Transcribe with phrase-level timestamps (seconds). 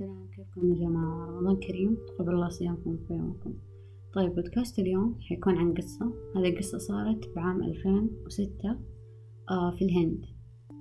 [0.00, 1.26] السلام كيفكم يا جماعة.
[1.26, 3.54] رمضان كريم تقبل الله صيامكم وقيامكم
[4.14, 6.12] طيب بودكاست اليوم حيكون عن قصة.
[6.36, 8.76] هذه القصة صارت بعام ألفين وستة
[9.50, 10.24] آه في الهند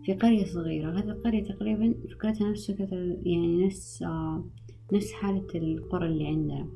[0.06, 0.92] في قرية صغيرة.
[0.92, 4.46] هذه القرية تقريبا فكرتها نفس فكرة يعني نفس آه
[4.94, 6.68] نفس حالة القرى اللي عندنا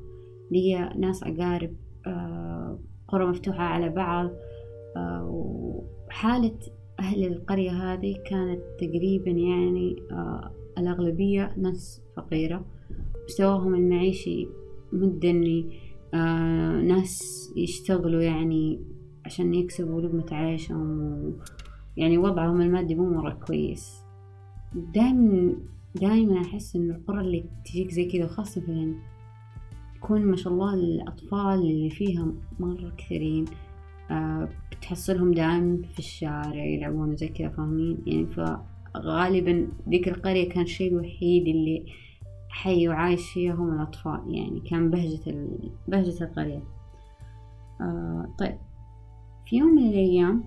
[0.48, 1.76] اللي هي ناس أقارب
[2.06, 4.30] آه قرى مفتوحة على بعض
[5.22, 6.58] وحالة
[7.00, 9.96] أهل القرية هذه كانت تقريبا يعني
[10.78, 12.64] الأغلبية ناس فقيرة.
[13.28, 14.48] مستواهم المعيشي
[14.92, 15.78] مدني
[16.14, 18.80] آه ناس يشتغلوا يعني
[19.24, 21.32] عشان يكسبوا لقمة عيشهم
[21.96, 24.04] يعني وضعهم المادي مو مرة كويس.
[24.74, 25.54] دايما
[25.94, 28.96] دايما أحس إن القرى اللي تجيك زي كذا وخاصة في الهند
[29.94, 33.44] تكون ما شاء الله الأطفال اللي فيها مرة كثيرين
[34.10, 38.26] آه بتحصلهم دائما في الشارع يلعبون زي كذا فاهمين؟ يعني
[38.94, 41.86] فغالبا ذيك القرية كان الشيء الوحيد اللي
[42.48, 45.48] حي وعايش فيها هم الأطفال يعني كان بهجة.
[45.88, 46.62] بهجة القرية.
[47.80, 48.58] آه طيب.
[49.46, 50.44] في يوم من الأيام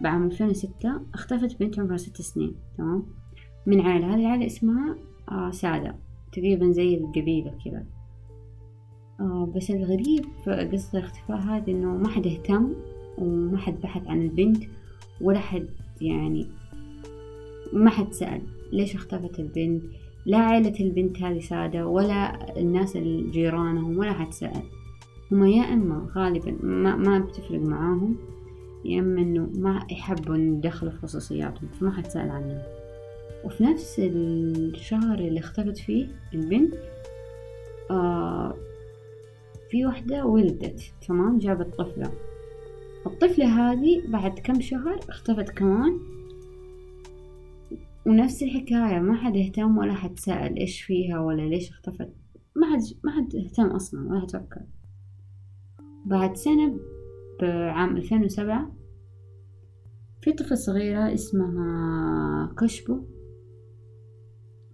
[0.00, 3.06] بعام ألفين وستة اختفت بنت عمرها ست سنين تمام؟
[3.66, 4.96] من عائلة هذه العائلة اسمها
[5.28, 5.94] آه سادة
[6.32, 7.84] تقريبا زي القبيلة كذا.
[9.20, 12.72] آه بس الغريب في قصة الاختفاء هذه إنه ما حد اهتم
[13.18, 14.64] وما حد بحث عن البنت
[15.20, 15.68] ولا حد
[16.00, 16.61] يعني
[17.72, 18.42] ما حد سأل
[18.72, 19.82] ليش اختفت البنت؟
[20.26, 24.62] لا عائلة البنت هذه سادة ولا الناس الجيرانهم ولا حد سأل.
[25.32, 28.16] هما يا إما غالبا ما, ما بتفرق معاهم
[28.84, 32.62] يا إما إنه ما يحبوا يدخلوا في خصوصياتهم فما حد سأل عنهم.
[33.44, 36.74] وفي نفس الشهر اللي اختفت فيه البنت
[37.90, 38.54] آه
[39.70, 42.12] في وحدة ولدت تمام؟ جابت طفلة.
[43.06, 45.98] الطفلة هذه بعد كم شهر اختفت كمان؟
[48.06, 52.12] ونفس الحكاية ما حد اهتم ولا حد سأل إيش فيها ولا ليش اختفت.
[52.56, 54.62] ما حد ما حد اهتم أصلا ولا حد فكر
[56.06, 56.80] بعد سنة
[57.40, 58.72] بعام ألفين وسبعة
[60.22, 63.00] في طفلة صغيرة اسمها كشبو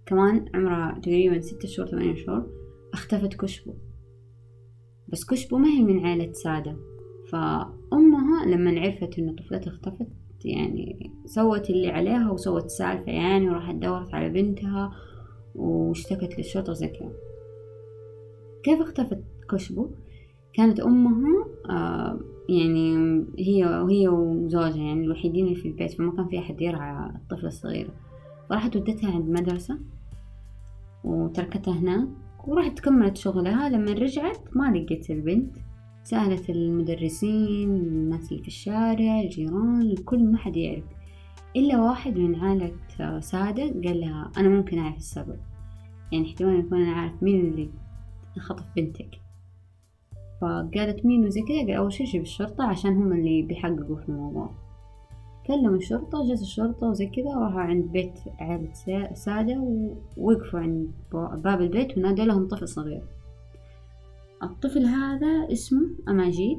[0.05, 2.51] كمان عمرها تقريبا ستة شهور ثمانية شهور
[2.93, 3.73] اختفت كشبو.
[5.07, 6.77] بس كشبو ما هي من عائلة سادة.
[7.31, 10.07] فأمها لما عرفت إنه طفلتها اختفت
[10.45, 14.91] يعني سوت اللي عليها وسوت سالفة يعني وراحت دورت على بنتها
[15.55, 17.11] واشتكت للشرطة زي كذا.
[18.63, 19.87] كيف اختفت كشبو؟
[20.53, 22.95] كانت أمها آه يعني
[23.39, 27.91] هي وهي وزوجها يعني الوحيدين اللي في البيت فما كان في أحد يرعى الطفلة الصغيرة
[28.49, 29.79] فراحت ودتها عند مدرسة
[31.03, 32.07] وتركتها هناك
[32.47, 33.69] وراحت كملت شغلها.
[33.69, 35.55] لما رجعت ما لقيت البنت.
[36.03, 40.83] سألت المدرسين الناس اللي في الشارع الجيران الكل ما حد يعرف.
[41.55, 42.71] إلا واحد من عائلة
[43.19, 45.39] سادة قال لها أنا ممكن أعرف السبب.
[46.11, 47.69] يعني احتمال يكون أنا عارف مين اللي
[48.39, 49.21] خطف بنتك.
[50.41, 54.51] فقالت مين وزي كذا قال أول شي جيب الشرطة عشان هم اللي بيحققوا في الموضوع.
[55.47, 58.73] كلموا الشرطة جت الشرطة وزي كذا راحوا عند بيت عائلة
[59.13, 59.59] سادة
[60.17, 63.03] ووقفوا عند باب البيت ونادوا لهم طفل صغير.
[64.43, 66.57] الطفل هذا اسمه أماجيد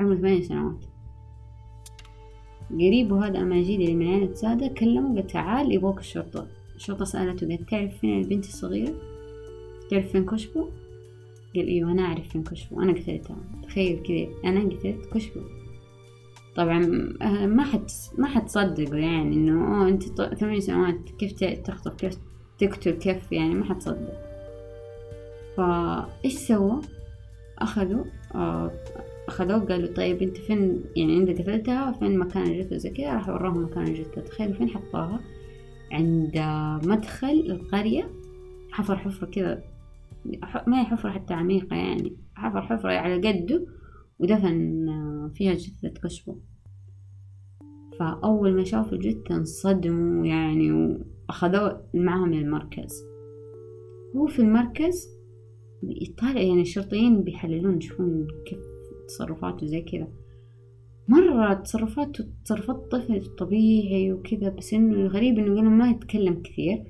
[0.00, 0.84] عمره ثمانية سنوات.
[2.70, 6.46] قريبه هذا أماجيد اللي من عائلة سادة كلمه قال تعال يبغوك الشرطة.
[6.76, 8.94] الشرطة سألته قالت تعرف فين البنت الصغيرة؟
[9.90, 10.68] تعرف فين كشبو
[11.56, 13.36] قال أيوه أنا أعرف فين كشبو أنا قتلتها.
[13.62, 15.40] تخيل كذا أنا قتلت كشبو
[16.56, 16.78] طبعا
[17.46, 17.86] ما حد
[18.18, 22.18] ما حد صدقه يعني إنه أوه أنت ثمانية سنوات كيف تخطف كيف
[22.58, 23.82] تقتل كيف يعني ما حد
[25.58, 26.80] فايش سوى
[27.58, 28.04] أخذوا
[28.34, 28.70] آه
[29.28, 33.64] أخذوه قالوا طيب أنت فين؟ يعني أنت قتلتها فين مكان الجثة؟ زي كذا راح وراهم
[33.64, 34.20] مكان الجثة.
[34.20, 35.20] تخيل فين حطاها
[35.92, 36.38] عند
[36.86, 38.10] مدخل القرية.
[38.72, 39.62] حفر حفرة كذا.
[40.66, 42.16] ما هي حفرة حتى عميقة يعني.
[42.34, 43.66] حفر حفرة على قده
[44.18, 44.86] ودفن
[45.34, 46.36] فيها جثة كشبه
[47.98, 53.04] فأول ما شافوا الجثة انصدموا يعني وأخذوه معهم للمركز.
[54.16, 55.17] هو في المركز
[55.82, 58.58] يطالع يعني الشرطيين بيحللون يشوفون كيف
[59.08, 60.08] تصرفاته زي كذا.
[61.08, 66.84] مرة تصرفاته تصرفات طفل طبيعي وكذا بس إنه الغريب إنه قال ما يتكلم كثير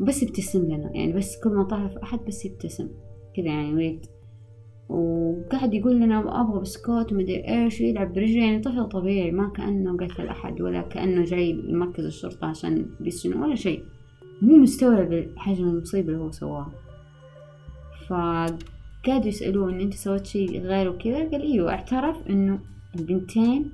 [0.00, 0.90] بس يبتسم لنا.
[0.94, 2.88] يعني بس كل ما طاح في أحد بس يبتسم.
[3.36, 4.06] كذا يعني ويت
[4.88, 8.44] وقاعد يقول لنا أبغى بسكوت ومدري إيش ويلعب برجله.
[8.44, 13.54] يعني طفل طبيعي ما كأنه قتل أحد ولا كأنه جاي لمركز الشرطة عشان بيسجنوا ولا
[13.54, 13.82] شيء.
[14.42, 16.83] مو مستوعب حجم المصيبة اللي هو سواها.
[18.08, 21.30] فقعدوا يسألوه إن أنت سويت شيء غير وكذا.
[21.30, 22.58] قال إيوه اعترف إنه
[22.96, 23.72] البنتين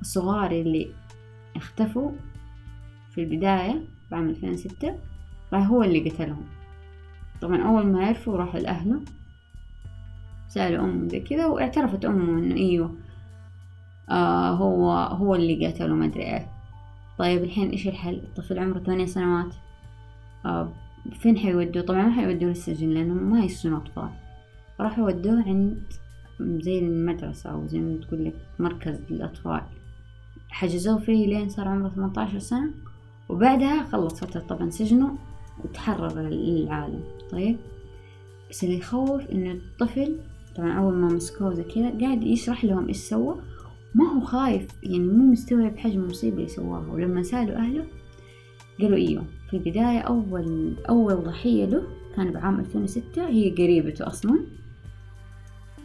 [0.00, 0.88] الصغار اللي
[1.56, 2.10] اختفوا
[3.10, 4.94] في البداية بعام 2006
[5.50, 6.46] فهو اللي قتلهم.
[7.40, 9.00] طبعا أول ما عرفوا راحوا لأهله
[10.48, 12.94] سألوا أمه زي كذا واعترفت أمه إنه أيوه
[14.10, 16.48] آه هو هو اللي قتله ما أدري إيه.
[17.18, 19.54] طيب الحين إيش الحل؟ الطفل عمره ثمانية سنوات.
[20.44, 20.72] آه
[21.10, 24.10] فين حيودوه؟ طبعا ما حيودوه للسجن لأنهم ما يسجنون أطفال.
[24.80, 25.82] راحوا ودوه عند
[26.40, 29.60] زي المدرسة أو زي ما تقول لك مركز للأطفال
[30.48, 32.70] حجزوه فيه لين صار عمره ثمانية عشر سنة
[33.28, 35.16] وبعدها خلص فترة طبعا سجنه
[35.64, 37.00] وتحرر للعالم
[37.30, 37.56] طيب؟
[38.50, 40.16] بس اللي يخوف إنه الطفل
[40.56, 43.36] طبعا أول ما مسكوه زي كذا قاعد يشرح لهم إيش سوى.
[43.94, 46.92] ما هو خايف يعني مو مستوعب حجم المصيبة اللي سواها.
[46.92, 47.84] ولما سألوا أهله
[48.80, 49.24] قالوا إيوه.
[49.50, 51.82] في البداية أول أول ضحية له
[52.16, 54.40] كان بعام 2006 هي قريبته أصلا.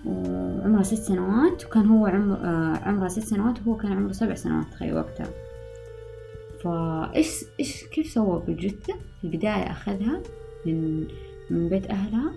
[0.05, 4.65] وعمرها ست سنوات وكان هو عمر آه عمرها ست سنوات وهو كان عمره سبع سنوات
[4.71, 5.29] تخيل وقتها.
[6.63, 10.21] فإيش إيش كيف سوى بالجثة في البداية أخذها
[10.65, 11.07] من
[11.49, 12.31] من بيت أهلها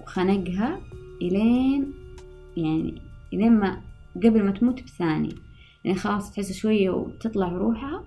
[0.00, 0.80] وخنقها
[1.22, 1.92] إلين
[2.56, 3.02] يعني
[3.32, 3.80] إلين ما
[4.16, 5.32] قبل ما تموت بثانية
[5.84, 8.04] يعني خلاص تحس شوية وتطلع روحها.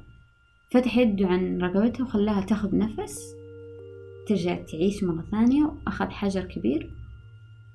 [0.69, 3.35] فتح يده عن رقبتها وخلاها تاخذ نفس
[4.27, 6.89] ترجع تعيش مرة ثانية وأخذ حجر كبير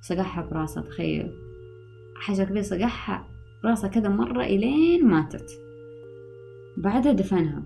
[0.01, 1.33] صقعها براسها تخيل.
[2.17, 3.27] حجر كبير صقعها
[3.65, 5.51] براسها كذا مرة إلين ماتت.
[6.77, 7.63] بعدها دفنها.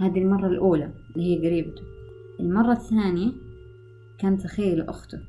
[0.00, 1.82] هذه المرة الأولى اللي هي قريبته
[2.40, 3.32] المرة الثانية
[4.18, 5.20] كانت تخيل أخته.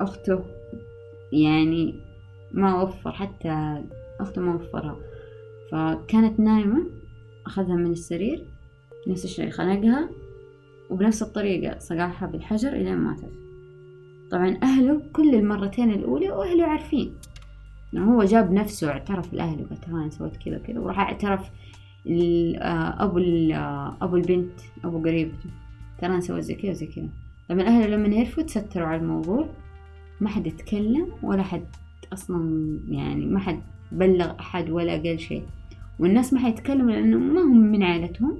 [0.00, 0.44] أخته
[1.32, 1.94] يعني
[2.52, 3.84] ما وفر حتى
[4.20, 4.96] أخته ما وفرها.
[5.74, 6.86] فكانت نايمة
[7.46, 8.44] أخذها من السرير
[9.08, 10.08] نفس الشيء خنقها
[10.90, 13.32] وبنفس الطريقة صقعها بالحجر إلين ماتت.
[14.30, 17.14] طبعا أهله كل المرتين الأولى وأهله عارفين.
[17.92, 21.50] يعني هو جاب نفسه اعترف لأهله قال ترى أنا سويت كذا كذا وراح اعترف
[23.00, 23.18] أبو
[24.02, 25.50] أبو البنت أبو قريبته
[25.98, 27.08] ترى أنا سويت زي كذا زي كذا.
[27.48, 29.48] طبعا أهله لما يعرفوا تستروا على الموضوع.
[30.20, 31.66] ما حد يتكلم ولا حد
[32.12, 33.60] أصلا يعني ما حد
[33.92, 35.42] بلغ أحد ولا قال شيء.
[35.98, 38.36] والناس ما حيتكلموا لأنه ما هم من عائلتهم.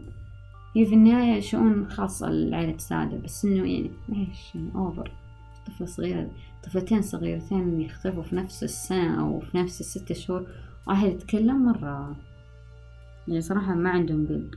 [0.76, 5.10] هي في النهاية شؤون خاصة لعائلة السادة بس إنه يعني معلش يعني أوفر
[5.66, 6.30] طفلة صغيرة
[6.62, 10.46] طفلتين صغيرتين يختلفوا في نفس السنة أو في نفس الست شهور
[10.86, 12.16] واحد يتكلم مرة.
[13.28, 14.54] يعني صراحة ما عندهم قلب.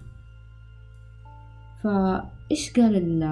[1.83, 3.23] فإيش قال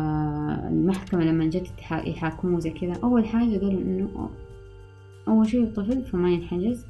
[0.71, 4.29] المحكمة لما جت يحاكموه زي كذا؟ أول حاجة قالوا إنه
[5.27, 6.85] أول شي طفل فما ينحجز.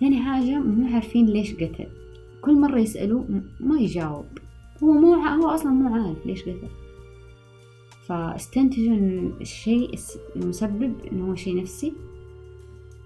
[0.00, 2.01] ثاني حاجة مو عارفين ليش قتل.
[2.42, 4.26] كل مرة يسألوه ما يجاوب.
[4.82, 6.68] هو مو هو أصلا مو عارف ليش قتل
[8.06, 9.98] فاستنتجوا إن الشيء
[10.36, 11.92] المسبب إنه هو شيء نفسي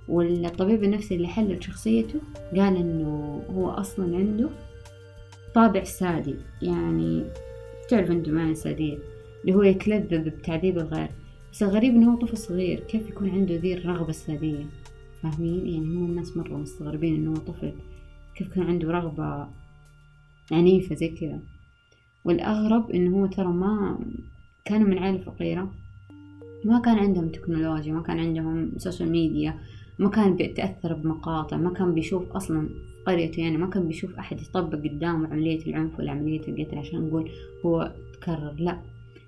[0.09, 2.21] والطبيب النفسي اللي حلل شخصيته
[2.57, 4.49] قال إنه هو أصلا عنده
[5.55, 6.35] طابع سادي.
[6.63, 7.25] يعني
[7.89, 8.99] تعرف أنتم معنى السادية
[9.41, 11.11] اللي هو يتلذذ بتعذيب الغير.
[11.53, 14.67] بس الغريب إنه هو طفل صغير كيف يكون عنده ذي الرغبة السادية؟
[15.23, 17.73] فاهمين؟ يعني هم الناس مرة مستغربين إنه هو طفل.
[18.37, 19.49] كيف كان عنده رغبة
[20.53, 21.41] عنيفة زي كذا.
[22.25, 23.99] والأغرب إنه هو ترى ما
[24.65, 25.73] كانوا من عائلة فقيرة
[26.65, 29.59] ما كان عندهم تكنولوجيا ما كان عندهم social media
[29.99, 32.69] ما كان بيتأثر بمقاطع ما كان بيشوف أصلا
[33.07, 37.31] قريته يعني ما كان بيشوف أحد يطبق قدامه عملية العنف ولا عملية القتل عشان نقول
[37.67, 38.55] هو تكرر.
[38.59, 38.79] لا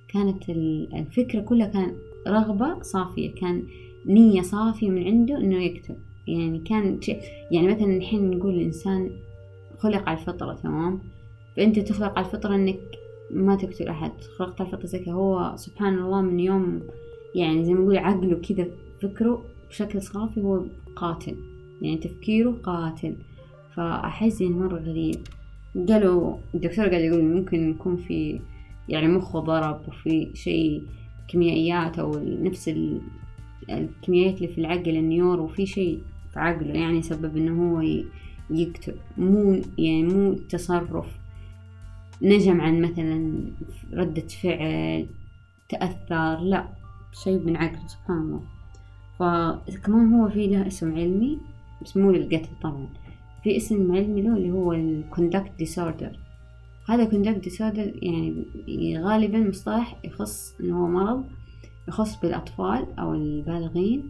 [0.09, 0.51] كانت
[0.95, 1.95] الفكرة كلها كان
[2.29, 3.63] رغبة صافية كان
[4.07, 5.97] نية صافية من عنده إنه يقتل.
[6.29, 7.01] يعني كان
[7.51, 9.11] يعني مثلا الحين نقول الإنسان
[9.79, 10.99] خلق على الفطرة تمام؟
[11.57, 12.79] فأنت تخلق على الفطرة إنك
[13.31, 14.13] ما تقتل أحد.
[14.39, 16.81] خلقت على الفطرة زي هو سبحان الله من يوم
[17.35, 18.67] يعني زي ما نقول عقله كذا
[19.03, 20.65] فكره بشكل صافي هو
[20.97, 21.37] قاتل.
[21.83, 23.15] يعني تفكيره قاتل.
[23.75, 25.17] فأحس إنه مرة غريب.
[25.89, 28.41] قالوا الدكتور قاعد يقول ممكن يكون في
[28.89, 30.83] يعني مخه ضرب وفي شيء
[31.29, 32.71] كيميائيات أو نفس
[33.69, 36.01] الكيميائيات اللي في العقل النيور وفي شيء
[36.37, 38.05] عقله يعني سبب إنه هو
[38.51, 41.07] يكتب مو يعني مو تصرف
[42.23, 43.43] نجم عن مثلا
[43.93, 45.07] ردة فعل
[45.69, 46.69] تأثر لا
[47.13, 48.43] شيء من عقله سبحان الله.
[49.19, 51.39] فكمان هو في له اسم علمي
[51.83, 52.89] بس مو للقتل طبعا.
[53.45, 56.19] في اسم علمي له اللي هو ال conduct disorder
[56.89, 61.25] هذا conduct disorder يعني غالبا مصطلح يخص إنه هو مرض
[61.89, 64.09] يخص بالأطفال أو البالغين.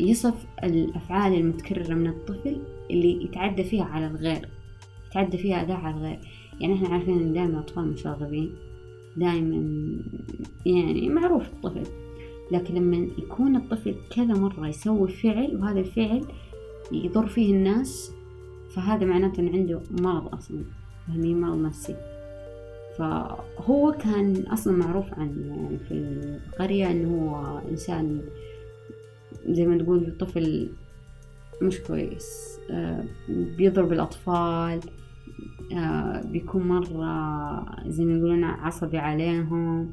[0.00, 2.56] يصف الأفعال المتكررة من الطفل
[2.90, 4.48] اللي يتعدى فيها على الغير
[5.10, 6.18] يتعدى فيها أذى على الغير.
[6.60, 8.54] يعني إحنا عارفين إن دائما الأطفال مشاغبين
[9.16, 9.96] دائما
[10.66, 11.82] يعني معروف الطفل.
[12.52, 16.24] لكن لما يكون الطفل كذا مرة يسوي فعل وهذا الفعل
[16.92, 18.12] يضر فيه الناس
[18.74, 20.64] فهذا معناته أنه عنده مرض أصلا
[21.06, 21.96] فاهمين مرض نفسي.
[22.98, 28.20] فهو كان أصلا معروف عنه يعني في القرية إنه هو إنسان
[29.46, 30.68] زي ما تقول طفل
[31.62, 34.80] مش كويس آه، بيضرب الأطفال
[35.72, 39.92] آه، بيكون مرة زي ما يقولون عصبي عليهم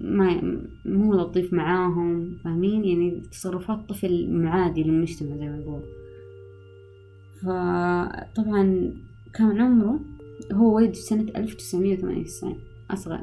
[0.00, 5.82] ما مو لطيف معاهم فاهمين؟ يعني تصرفات طفل معادي للمجتمع زي ما نقول
[7.42, 8.92] فطبعا
[9.34, 10.00] كان عمره
[10.52, 12.56] هو ولد في سنة ألف تسعمية وثمانية وتسعين
[12.90, 13.20] أصغر.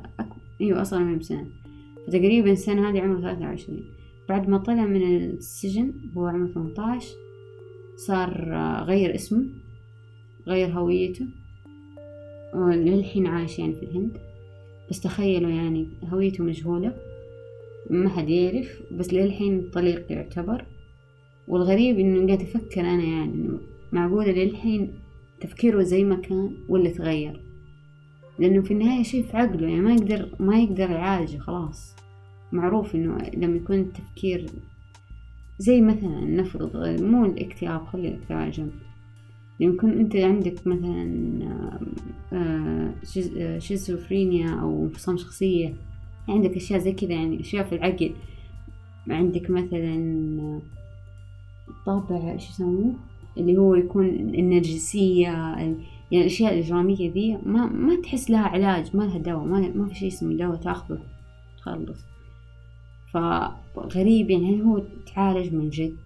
[0.61, 1.47] أيوة أصغر مني بسنة.
[2.07, 3.85] فتقريبا السنة هذه عمره ثلاثة وعشرين.
[4.29, 7.13] بعد ما طلع من السجن هو عمره ثمنتاش
[7.95, 8.53] صار
[8.83, 9.45] غير اسمه
[10.47, 11.25] غير هويته.
[12.55, 14.17] للحين عايش يعني في الهند.
[14.89, 16.95] بس تخيلوا يعني هويته مجهولة
[17.89, 18.81] ما حد يعرف.
[18.91, 20.65] بس للحين طليق يعتبر.
[21.47, 23.59] والغريب إنه قاعد أفكر أنا يعني إنه
[23.91, 24.93] معقولة للحين
[25.41, 27.41] تفكيره زي ما كان ولا تغير؟
[28.39, 31.95] لأنه في النهاية شيء في عقله يعني ما يقدر ما يقدر يعالجه خلاص.
[32.51, 34.49] معروف إنه لما يكون التفكير
[35.59, 38.71] زي مثلا نفرض مو الاكتئاب خلي الاكتئاب جنب.
[39.59, 41.39] لما يكون أنت عندك مثلا
[42.33, 42.93] آه،
[43.37, 45.73] آه، شيزوفرينيا أو انفصام شخصية
[46.29, 48.11] عندك أشياء زي كذا يعني أشياء في العقل.
[49.09, 50.59] عندك مثلا
[51.85, 52.93] طابع إيش يسموه؟
[53.37, 55.75] اللي هو يكون النرجسية يعني
[56.13, 60.07] الأشياء الإجرامية ذي ما ما تحس لها علاج ما لها دواء ما, ما في شيء
[60.07, 60.99] اسمه دواء تأخذه
[61.57, 62.16] تخلص.
[63.75, 64.83] فغريب يعني هل هو
[65.15, 65.97] تعالج من جد؟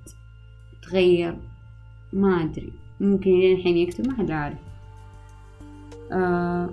[0.82, 1.38] تغير؟
[2.13, 2.74] ما أدري.
[3.00, 4.58] ممكن لين الحين يكتب ما حد عارف.
[6.12, 6.70] آه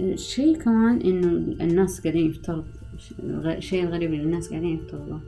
[0.00, 1.28] الشي كمان إنه
[1.64, 2.64] الناس قاعدين يفترض
[3.20, 5.20] الشيء الغريب اللي الناس قاعدين يفترضوه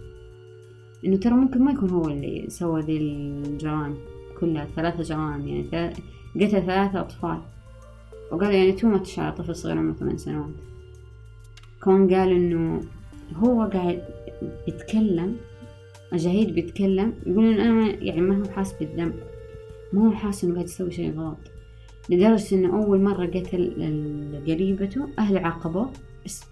[1.05, 3.97] إنه ترى ممكن ما يكون هو اللي سوى ذي الجرائم
[4.41, 5.93] كلها ثلاثة جرائم يعني
[6.35, 7.39] قتل ثلاثة أطفال.
[8.33, 10.51] وقال يعني تو ماتش على طفل صغير عمره ثمان سنوات.
[11.83, 12.81] كون قال إنه
[13.37, 14.03] هو قاعد
[14.67, 15.37] بيتكلم
[16.13, 19.15] جهيد بيتكلم يقول أنا يعني ما هو حاس بالذنب
[19.93, 21.39] ما هو حاسس إنه قاعد يسوي شيء غلط
[22.11, 23.73] لدرجة إنه أول مرة قتل
[24.47, 25.91] قريبته أهله عاقبوه
[26.25, 26.45] بس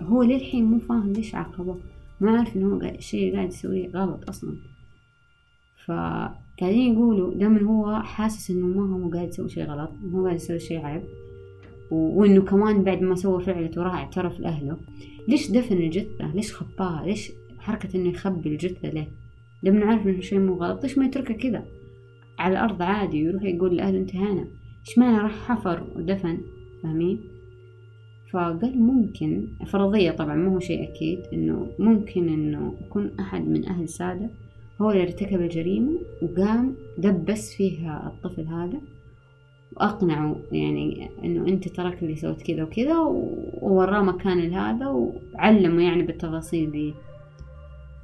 [0.00, 1.80] هو للحين مو فاهم ليش عاقبوه
[2.20, 4.56] ما عارف إنه هو الشيء قاعد يسويه غلط أصلا.
[5.86, 10.58] فقاعدين يقولوا دائما هو حاسس إنه ما هو قاعد يسوي شيء غلط هو قاعد يسوي
[10.58, 11.02] شيء عيب
[11.90, 14.76] وإنه كمان بعد ما سوى فعلته وراح اعترف لأهله.
[15.28, 19.08] ليش دفن الجثة؟ ليش خباها؟ ليش حركة إنه يخبي الجثة ليه؟
[19.62, 20.82] لما عارف إنه شيء مو غلط.
[20.82, 21.64] ليش ما يتركها كذا؟
[22.38, 24.46] على الأرض عادي ويروح يقول لأهله انتهينا.
[24.88, 26.38] إيش معنى راح حفر ودفن؟
[26.82, 27.20] فاهمين؟
[28.32, 33.88] فقال ممكن فرضية طبعا مو هو شيء أكيد إنه ممكن إنه يكون أحد من أهل
[33.88, 34.30] سادة
[34.80, 38.80] هو اللي ارتكب الجريمة وقام دبس فيها الطفل هذا.
[39.76, 42.98] وأقنعه يعني إنه أنت تراك اللي سويت كذا وكذا
[43.62, 46.94] ووراه مكان هذا وعلمه يعني بالتفاصيل دي.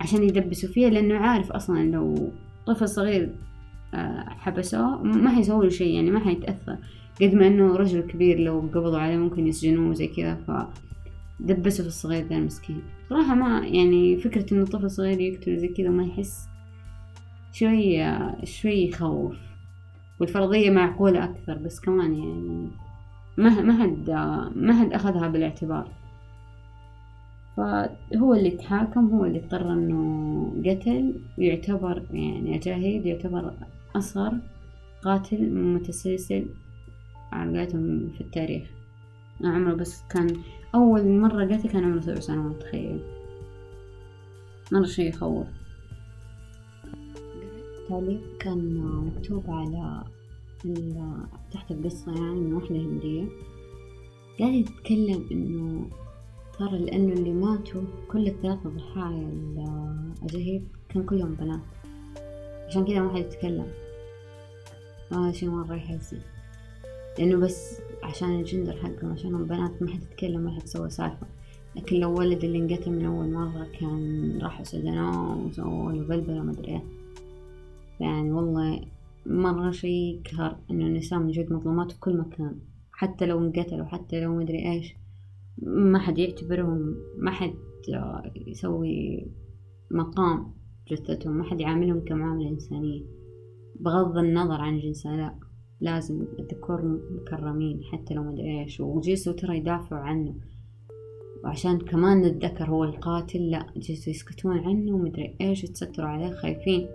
[0.00, 2.32] عشان يدبسوا فيها لأنه عارف أصلا لو
[2.66, 3.28] طفل صغير
[3.94, 6.76] آه، حبسوه ما حيسوي له شيء يعني ما حيتأثر.
[7.22, 10.50] قد ما إنه رجل كبير لو قبضوا عليه ممكن يسجنوه زي كذا ف
[11.40, 12.82] دبسوا في الصغير ذا المسكين.
[13.10, 16.48] صراحة ما يعني فكرة إنه طفل صغير يقتل زي كذا ما يحس
[17.52, 18.04] شوي
[18.44, 19.49] شوي يخوف.
[20.20, 22.68] والفرضية معقولة أكثر بس كمان يعني
[23.36, 24.10] ما ما حد
[24.56, 25.90] ما حد أخذها بالاعتبار.
[27.56, 33.52] فهو اللي تحاكم هو اللي اضطر إنه قتل ويعتبر يعني أجاهيد يعتبر
[33.96, 34.38] أصغر
[35.02, 36.46] قاتل متسلسل
[37.32, 37.66] على
[38.14, 38.68] في التاريخ.
[39.44, 40.36] عمره بس كان
[40.74, 43.00] أول مرة قتل كان عمره سبع سنوات تخيل.
[44.72, 45.59] مرة شي يخوف.
[47.90, 50.04] تعليق كان مكتوب على
[51.52, 53.28] تحت القصة يعني من واحدة هندية.
[54.40, 55.86] قاعد يتكلم إنه
[56.58, 57.82] ترى لأنه اللي ماتوا
[58.12, 59.32] كل الثلاثة ضحايا
[60.22, 61.60] الأجاهيد كان كلهم بنات.
[62.68, 63.66] عشان كذا ما حد يتكلم.
[65.12, 66.18] هذا شي مرة يحزن
[67.18, 71.26] لأنه بس عشان الجندر حقهم عشانهم بنات ما حد يتكلم ما حد سوى سالفة.
[71.76, 76.68] لكن لو ولد اللي انقتل من أول مرة كان راحوا سجنوه وسووا له بلبلة مدري
[76.68, 76.99] إيه.
[78.00, 78.80] يعني والله
[79.26, 82.58] مرة شي يقهر إنه النساء من جد مظلومات في كل مكان
[82.92, 84.94] حتى لو انقتلوا حتى لو مدري إيش.
[85.62, 87.54] ما حد يعتبرهم ما حد
[88.46, 89.26] يسوي
[89.90, 90.54] مقام
[90.90, 93.02] جثتهم ما حد يعاملهم كمعاملة إنسانية.
[93.80, 95.34] بغض النظر عن جنسها لا
[95.80, 98.80] لازم الذكور مكرمين حتى لو مدري إيش.
[98.80, 100.34] وجلسوا ترى يدافعوا عنه.
[101.44, 106.88] وعشان كمان الذكر هو القاتل لا جلسوا يسكتون عنه ومدري إيش يتستروا عليه خايفين.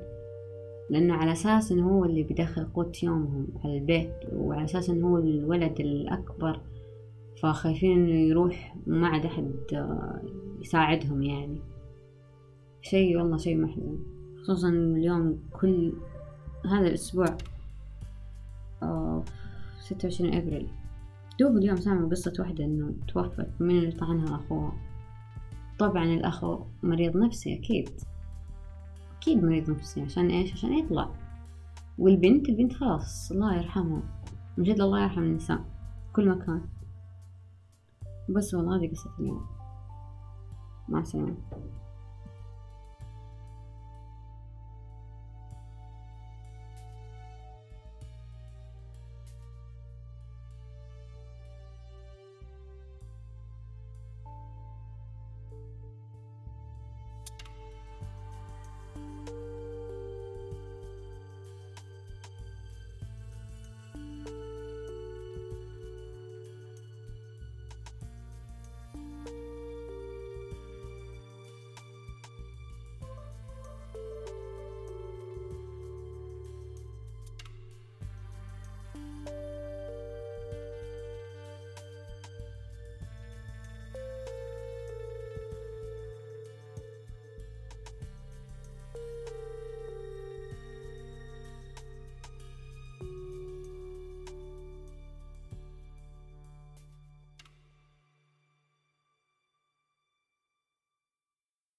[0.89, 5.17] لأنه على أساس إنه هو اللي بيدخل قوت يومهم على البيت وعلى أساس إنه هو
[5.17, 6.59] الولد الأكبر
[7.41, 10.21] فخايفين إنه يروح وما عاد أحد آه،
[10.61, 11.59] يساعدهم يعني.
[12.81, 13.97] شي والله شي محزن.
[14.43, 15.93] خصوصا اليوم كل
[16.65, 17.37] هذا الأسبوع
[18.83, 19.23] آه،
[19.79, 20.67] ستة وعشرين أبريل.
[21.39, 23.47] دوب اليوم سامع قصة واحدة إنه توفت.
[23.59, 24.73] من اللي طعنها أخوها؟
[25.79, 26.45] طبعا الأخ
[26.83, 27.89] مريض نفسي أكيد.
[29.25, 31.09] أكيد مريض نفسي عشان إيش؟ عشان يطلع.
[31.97, 34.01] والبنت البنت خلاص الله يرحمها.
[34.57, 35.65] من جد الله يرحم النساء
[36.13, 36.61] كل مكان.
[38.29, 39.45] بس والله هذه قصة اليوم.
[40.89, 41.37] مع السلامة.